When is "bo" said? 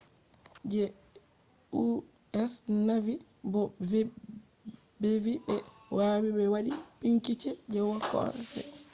3.51-3.61